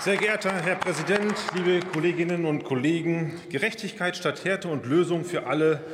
Sehr 0.00 0.16
geehrter 0.16 0.62
Herr 0.62 0.76
Präsident, 0.76 1.34
liebe 1.54 1.80
Kolleginnen 1.92 2.46
und 2.46 2.64
Kollegen! 2.64 3.34
Gerechtigkeit 3.50 4.16
statt 4.16 4.44
Härte 4.46 4.68
und 4.68 4.86
Lösung 4.86 5.26
für 5.26 5.46
alle 5.46 5.84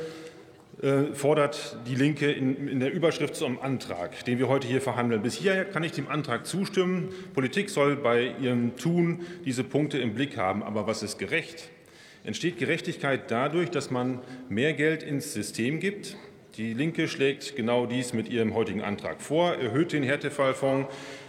äh, 0.81 1.13
fordert 1.13 1.75
die 1.87 1.95
Linke 1.95 2.31
in, 2.31 2.69
in, 2.69 2.79
der 2.79 2.93
Überschrift 2.93 3.35
zum 3.35 3.59
Antrag, 3.59 4.23
den 4.23 4.39
wir 4.39 4.47
heute 4.47 4.67
hier 4.67 4.79
verhandeln. 4.79 5.23
Bis 5.23 5.33
hierher 5.33 5.65
kann 5.65 5.83
ich 5.83 5.91
dem 5.91 6.07
Antrag 6.07 6.45
zustimmen. 6.45 7.09
Politik 7.33 7.69
soll 7.69 7.97
bei 7.97 8.33
ihrem 8.39 8.77
Tun 8.77 9.25
diese 9.43 9.63
Punkte 9.65 9.97
im 9.97 10.13
Blick 10.13 10.37
haben. 10.37 10.63
Aber 10.63 10.87
was 10.87 11.03
ist 11.03 11.17
gerecht? 11.17 11.69
Entsteht 12.23 12.59
Gerechtigkeit 12.59 13.29
dadurch, 13.29 13.71
dass 13.71 13.91
man 13.91 14.21
mehr 14.49 14.73
Geld 14.73 15.03
ins 15.03 15.33
System 15.33 15.79
gibt? 15.79 16.15
Die 16.57 16.73
Linke 16.73 17.07
schlägt 17.07 17.55
genau 17.55 17.85
dies 17.85 18.13
mit 18.13 18.29
ihrem 18.29 18.53
heutigen 18.53 18.81
Antrag 18.81 19.21
vor, 19.21 19.53
erhöht 19.53 19.93
den 19.93 20.03
Härtefallfonds 20.03 20.87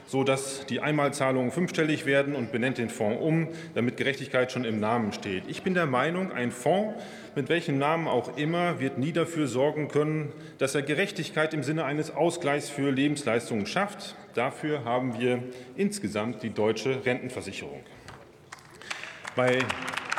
sodass 0.09 0.65
die 0.67 0.81
Einmalzahlungen 0.81 1.53
fünfstellig 1.53 2.07
werden 2.07 2.35
und 2.35 2.51
benennt 2.51 2.79
den 2.79 2.89
Fonds 2.89 3.23
um, 3.23 3.49
damit 3.75 3.99
Gerechtigkeit 3.99 4.51
schon 4.51 4.65
im 4.65 4.81
Namen 4.81 5.13
steht. 5.13 5.45
Ich 5.49 5.63
bin 5.63 5.75
der 5.75 5.87
Meinung, 5.87 6.33
ein 6.33 6.51
Fonds, 6.51 7.01
mit 7.37 7.49
welchem 7.51 7.79
Namen 7.79 8.09
auch 8.09 8.37
immer, 8.37 8.81
wird 8.81 8.97
nie 8.99 9.13
dafür 9.13 9.47
sorgen 9.47 9.89
können, 9.89 10.33
dass 10.57 10.75
er 10.75 10.83
Gerechtigkeit 10.83 11.53
im 11.53 11.63
Sinne 11.63 11.85
eines 11.85 12.11
Ausgleichs 12.11 12.71
für 12.71 12.91
Lebensleistungen 12.91 13.67
schafft. 13.67 14.17
Dafür 14.35 14.85
haben 14.85 15.21
wir 15.21 15.43
insgesamt 15.77 16.43
die 16.43 16.51
deutsche 16.51 17.05
Rentenversicherung. 17.05 17.81
Bei 19.37 19.59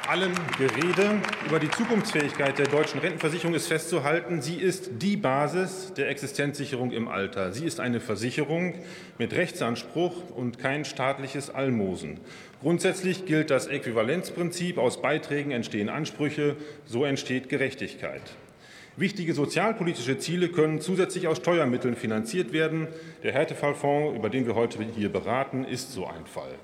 allem 0.10 0.34
Gerede 0.58 1.22
über 1.46 1.60
die 1.60 1.70
Zukunftsfähigkeit 1.70 2.58
der 2.58 2.66
deutschen 2.66 3.00
Rentenversicherung 3.00 3.54
ist 3.54 3.68
festzuhalten, 3.68 4.42
sie 4.42 4.56
ist 4.56 4.90
die 5.04 5.18
Basis 5.18 5.94
der 5.94 6.10
Existenzsicherung 6.10 6.90
im 6.90 7.08
Alter. 7.08 7.54
Sie 7.54 7.64
ist 7.64 7.80
eine 7.80 8.00
Versicherung 8.00 8.74
mit 9.20 9.34
Rechtsanspruch 9.34 10.32
und 10.32 10.58
kein 10.58 10.84
staatliches 10.84 11.52
Almosen. 11.52 12.20
Grundsätzlich 12.60 13.28
gilt 13.28 13.52
das 13.52 13.68
Äquivalenzprinzip. 13.68 14.80
Aus 14.80 15.00
Beiträgen 15.00 15.52
entstehen 15.52 15.90
Ansprüche, 15.90 16.56
so 16.88 17.06
entsteht 17.06 17.48
Gerechtigkeit. 17.48 18.24
Wichtige 18.98 19.36
sozialpolitische 19.36 20.18
Ziele 20.18 20.50
können 20.50 20.82
zusätzlich 20.82 21.28
aus 21.28 21.38
Steuermitteln 21.38 21.96
finanziert 21.96 22.52
werden. 22.52 22.88
Der 23.22 23.34
Härtefallfonds, 23.34 24.18
über 24.18 24.32
den 24.32 24.48
wir 24.48 24.56
heute 24.56 24.84
hier 24.84 25.10
beraten, 25.10 25.66
ist 25.66 25.94
so 25.94 26.08
ein 26.08 26.26
Fall. 26.26 26.56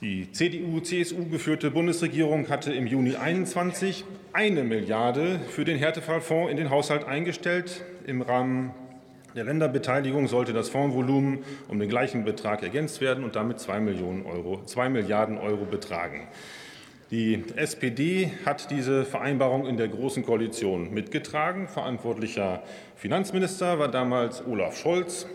Die 0.00 0.32
CDU-CSU 0.32 1.28
geführte 1.28 1.70
Bundesregierung 1.70 2.48
hatte 2.48 2.72
im 2.72 2.88
Juni 2.88 3.14
21 3.14 4.04
eine 4.32 4.64
Milliarde 4.64 5.38
für 5.48 5.64
den 5.64 5.78
Härtefallfonds 5.78 6.50
in 6.50 6.56
den 6.56 6.68
Haushalt 6.68 7.04
eingestellt. 7.04 7.84
Im 8.04 8.20
Rahmen 8.20 8.72
der 9.36 9.44
Länderbeteiligung 9.44 10.26
sollte 10.26 10.52
das 10.52 10.68
Fondsvolumen 10.68 11.44
um 11.68 11.78
den 11.78 11.88
gleichen 11.88 12.24
Betrag 12.24 12.64
ergänzt 12.64 13.00
werden 13.00 13.22
und 13.22 13.36
damit 13.36 13.60
2, 13.60 13.78
Millionen 13.78 14.26
Euro, 14.26 14.62
2 14.64 14.88
Milliarden 14.88 15.38
Euro 15.38 15.64
betragen. 15.64 16.26
Die 17.12 17.44
SPD 17.54 18.32
hat 18.44 18.72
diese 18.72 19.04
Vereinbarung 19.04 19.64
in 19.64 19.76
der 19.76 19.86
Großen 19.86 20.24
Koalition 20.24 20.92
mitgetragen. 20.92 21.68
Verantwortlicher 21.68 22.64
Finanzminister 22.96 23.78
war 23.78 23.88
damals 23.88 24.44
Olaf 24.44 24.76
Scholz. 24.76 25.28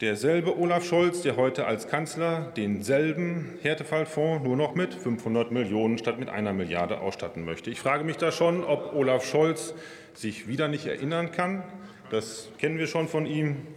Derselbe 0.00 0.58
Olaf 0.58 0.84
Scholz, 0.84 1.22
der 1.22 1.36
heute 1.36 1.66
als 1.66 1.86
Kanzler 1.86 2.52
denselben 2.56 3.58
Härtefallfonds 3.62 4.42
nur 4.42 4.56
noch 4.56 4.74
mit 4.74 4.92
500 4.92 5.52
Millionen 5.52 5.98
statt 5.98 6.18
mit 6.18 6.28
einer 6.28 6.52
Milliarde 6.52 6.98
ausstatten 6.98 7.44
möchte. 7.44 7.70
Ich 7.70 7.78
frage 7.78 8.02
mich 8.02 8.16
da 8.16 8.32
schon, 8.32 8.64
ob 8.64 8.92
Olaf 8.92 9.24
Scholz 9.24 9.72
sich 10.12 10.48
wieder 10.48 10.66
nicht 10.66 10.86
erinnern 10.86 11.30
kann. 11.30 11.62
Das 12.10 12.48
kennen 12.58 12.76
wir 12.78 12.88
schon 12.88 13.06
von 13.06 13.24
ihm. 13.24 13.68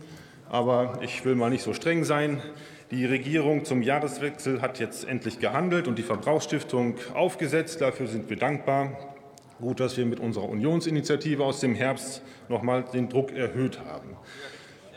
Aber 0.50 0.98
ich 1.04 1.24
will 1.24 1.36
mal 1.36 1.52
nicht 1.52 1.62
so 1.62 1.76
streng 1.76 2.04
sein. 2.04 2.42
Die 2.90 3.06
Regierung 3.06 3.64
zum 3.64 3.84
Jahreswechsel 3.84 4.60
hat 4.60 4.80
jetzt 4.80 5.08
endlich 5.08 5.40
gehandelt 5.40 5.88
und 5.88 6.00
die 6.00 6.04
Verbrauchsstiftung 6.04 6.96
aufgesetzt. 7.14 7.80
Dafür 7.82 8.08
sind 8.08 8.28
wir 8.28 8.38
dankbar. 8.38 9.16
Gut, 9.60 9.80
dass 9.80 9.98
wir 9.98 10.06
mit 10.08 10.20
unserer 10.20 10.50
Unionsinitiative 10.50 11.44
aus 11.44 11.60
dem 11.60 11.76
Herbst 11.76 12.24
noch 12.50 12.64
mal 12.64 12.84
den 12.84 13.08
Druck 13.08 13.32
erhöht 13.34 13.80
haben. 13.86 14.18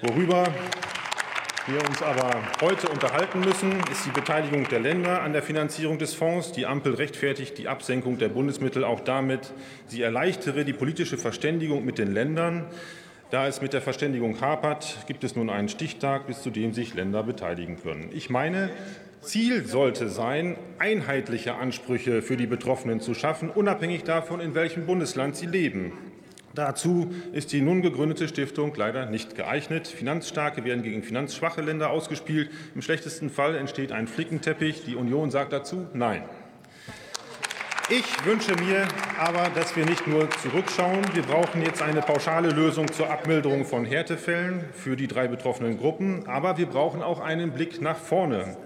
Worüber 0.02 0.44
wir 1.66 1.86
uns 1.86 2.02
aber 2.02 2.42
heute 2.60 2.88
unterhalten 2.88 3.40
müssen, 3.40 3.72
ist 3.90 4.06
die 4.06 4.10
Beteiligung 4.10 4.66
der 4.68 4.80
Länder 4.80 5.22
an 5.22 5.32
der 5.32 5.42
Finanzierung 5.42 5.98
des 5.98 6.14
Fonds. 6.14 6.52
Die 6.52 6.64
Ampel 6.64 6.94
rechtfertigt 6.94 7.58
die 7.58 7.68
Absenkung 7.68 8.18
der 8.18 8.28
Bundesmittel 8.28 8.82
auch 8.82 9.00
damit, 9.00 9.52
sie 9.86 10.00
erleichtere 10.00 10.64
die 10.64 10.72
politische 10.72 11.18
Verständigung 11.18 11.84
mit 11.84 11.98
den 11.98 12.12
Ländern. 12.12 12.66
Da 13.30 13.46
es 13.46 13.60
mit 13.60 13.72
der 13.72 13.82
Verständigung 13.82 14.40
hapert, 14.40 15.04
gibt 15.06 15.22
es 15.22 15.36
nun 15.36 15.50
einen 15.50 15.68
Stichtag, 15.68 16.26
bis 16.26 16.42
zu 16.42 16.50
dem 16.50 16.72
sich 16.72 16.94
Länder 16.94 17.22
beteiligen 17.22 17.80
können. 17.80 18.10
Ich 18.12 18.30
meine, 18.30 18.70
Ziel 19.20 19.66
sollte 19.66 20.08
sein, 20.08 20.56
einheitliche 20.78 21.54
Ansprüche 21.56 22.22
für 22.22 22.36
die 22.36 22.46
Betroffenen 22.46 23.00
zu 23.00 23.14
schaffen, 23.14 23.50
unabhängig 23.50 24.04
davon, 24.04 24.40
in 24.40 24.54
welchem 24.54 24.86
Bundesland 24.86 25.36
sie 25.36 25.46
leben. 25.46 25.92
Dazu 26.54 27.12
ist 27.32 27.52
die 27.52 27.60
nun 27.60 27.80
gegründete 27.80 28.26
Stiftung 28.26 28.74
leider 28.74 29.06
nicht 29.06 29.36
geeignet. 29.36 29.86
Finanzstarke 29.86 30.64
werden 30.64 30.82
gegen 30.82 31.02
finanzschwache 31.02 31.60
Länder 31.60 31.90
ausgespielt. 31.90 32.50
Im 32.74 32.82
schlechtesten 32.82 33.30
Fall 33.30 33.54
entsteht 33.54 33.92
ein 33.92 34.08
Flickenteppich. 34.08 34.84
Die 34.84 34.96
Union 34.96 35.30
sagt 35.30 35.52
dazu 35.52 35.86
Nein. 35.92 36.24
Ich 37.88 38.24
wünsche 38.24 38.54
mir 38.54 38.86
aber, 39.18 39.48
dass 39.54 39.74
wir 39.74 39.84
nicht 39.84 40.06
nur 40.06 40.30
zurückschauen. 40.30 41.04
Wir 41.12 41.22
brauchen 41.22 41.62
jetzt 41.62 41.82
eine 41.82 42.00
pauschale 42.02 42.50
Lösung 42.50 42.90
zur 42.92 43.10
Abmilderung 43.10 43.64
von 43.64 43.84
Härtefällen 43.84 44.64
für 44.72 44.96
die 44.96 45.08
drei 45.08 45.26
betroffenen 45.26 45.76
Gruppen. 45.76 46.28
Aber 46.28 46.56
wir 46.56 46.66
brauchen 46.66 47.02
auch 47.02 47.20
einen 47.20 47.52
Blick 47.52 47.80
nach 47.80 47.96
vorne. 47.96 48.56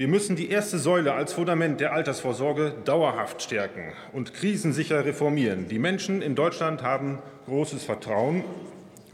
Wir 0.00 0.08
müssen 0.08 0.34
die 0.34 0.48
erste 0.48 0.78
Säule 0.78 1.12
als 1.12 1.34
Fundament 1.34 1.78
der 1.78 1.92
Altersvorsorge 1.92 2.72
dauerhaft 2.86 3.42
stärken 3.42 3.92
und 4.14 4.32
krisensicher 4.32 5.04
reformieren. 5.04 5.68
Die 5.68 5.78
Menschen 5.78 6.22
in 6.22 6.34
Deutschland 6.34 6.82
haben 6.82 7.18
großes 7.44 7.84
Vertrauen 7.84 8.42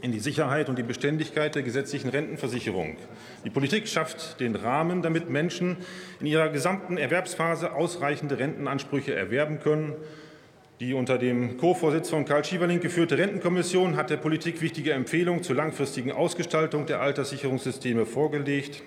in 0.01 0.13
die 0.13 0.21
Sicherheit 0.21 0.69
und 0.69 0.79
die 0.79 0.83
Beständigkeit 0.83 1.55
der 1.55 1.63
gesetzlichen 1.63 2.07
Rentenversicherung. 2.07 2.95
Die 3.43 3.49
Politik 3.49 3.89
schafft 3.89 4.39
den 4.39 4.55
Rahmen, 4.55 5.01
damit 5.01 5.29
Menschen 5.29 5.75
in 6.21 6.25
ihrer 6.25 6.47
gesamten 6.47 6.95
Erwerbsphase 6.95 7.73
ausreichende 7.73 8.39
Rentenansprüche 8.39 9.13
erwerben 9.13 9.59
können. 9.59 9.93
Die 10.79 10.93
unter 10.93 11.17
dem 11.17 11.57
Co-Vorsitz 11.57 12.11
von 12.11 12.23
Karl 12.23 12.45
Schieberling 12.45 12.79
geführte 12.79 13.17
Rentenkommission 13.17 13.97
hat 13.97 14.09
der 14.09 14.15
Politik 14.15 14.61
wichtige 14.61 14.93
Empfehlungen 14.93 15.43
zur 15.43 15.57
langfristigen 15.57 16.13
Ausgestaltung 16.13 16.85
der 16.85 17.01
Alterssicherungssysteme 17.01 18.05
vorgelegt. 18.05 18.83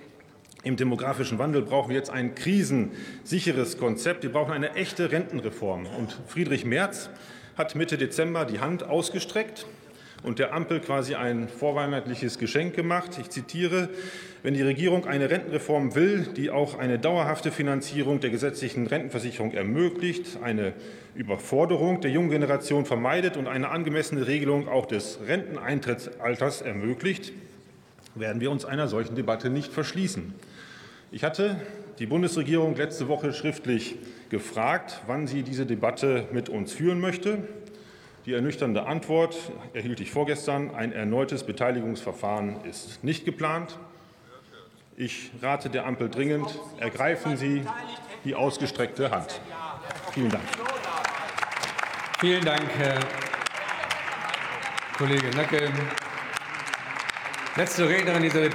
Im 0.63 0.77
demografischen 0.77 1.39
Wandel 1.39 1.63
brauchen 1.63 1.89
wir 1.89 1.97
jetzt 1.97 2.11
ein 2.11 2.35
krisensicheres 2.35 3.79
Konzept. 3.79 4.23
Wir 4.25 4.31
brauchen 4.31 4.53
eine 4.53 4.75
echte 4.75 5.11
Rentenreform. 5.11 5.87
Und 5.99 6.19
Friedrich 6.27 6.67
Merz 6.67 7.09
hat 7.57 7.75
Mitte 7.75 7.97
Dezember 7.97 8.45
die 8.45 8.61
Hand 8.61 8.83
ausgestreckt 8.83 9.65
und 10.23 10.39
der 10.39 10.53
Ampel 10.53 10.81
quasi 10.81 11.15
ein 11.15 11.49
vorweihnachtliches 11.49 12.39
Geschenk 12.39 12.75
gemacht. 12.75 13.17
Ich 13.19 13.31
zitiere, 13.31 13.89
wenn 14.43 14.53
die 14.53 14.61
Regierung 14.61 15.07
eine 15.07 15.31
Rentenreform 15.31 15.95
will, 15.95 16.29
die 16.37 16.51
auch 16.51 16.79
eine 16.79 16.99
dauerhafte 16.99 17.51
Finanzierung 17.51 18.21
der 18.21 18.29
gesetzlichen 18.29 18.87
Rentenversicherung 18.87 19.53
ermöglicht, 19.53 20.39
eine 20.43 20.75
Überforderung 21.15 22.03
der 22.03 22.11
jungen 22.11 22.31
Generation 22.31 22.85
vermeidet 22.85 23.39
und 23.39 23.47
eine 23.47 23.71
angemessene 23.71 24.27
Regelung 24.27 24.69
auch 24.69 24.85
des 24.85 25.21
Renteneintrittsalters 25.27 26.61
ermöglicht, 26.61 27.33
werden 28.15 28.41
wir 28.41 28.51
uns 28.51 28.65
einer 28.65 28.89
solchen 28.89 29.15
Debatte 29.15 29.51
nicht 29.51 29.73
verschließen. 29.73 30.35
Ich 31.13 31.25
hatte 31.25 31.61
die 31.99 32.07
Bundesregierung 32.07 32.77
letzte 32.77 33.09
Woche 33.09 33.33
schriftlich 33.33 33.97
gefragt, 34.31 35.03
wann 35.07 35.27
sie 35.27 35.43
diese 35.43 35.67
Debatte 35.67 36.29
mit 36.33 36.49
uns 36.49 36.73
führen 36.73 37.01
möchte. 37.01 37.39
Die 38.27 38.33
ernüchternde 38.33 38.87
Antwort 38.87 39.37
erhielt 39.73 40.01
ich 40.01 40.11
vorgestern. 40.11 40.75
Ein 40.75 40.93
erneutes 40.93 41.45
Beteiligungsverfahren 41.45 42.65
ist 42.65 43.03
nicht 43.03 43.25
geplant. 43.25 43.79
Ich 44.97 45.31
rate 45.41 45.71
der 45.71 45.87
Ampel 45.87 46.11
dringend, 46.11 46.59
ergreifen 46.79 47.37
Sie 47.37 47.63
die 48.25 48.35
ausgestreckte 48.35 49.11
Hand. 49.11 49.41
Vielen 50.13 50.31
Dank. 50.31 50.45
Vielen 52.21 52.45
Dank, 52.45 52.69
Herr 52.77 53.01
Kollege 54.99 55.31
Nacke. 55.35 55.73
Letzte 57.61 57.87
Rednerin 57.87 58.23
dieser 58.23 58.41
Debatte. 58.41 58.49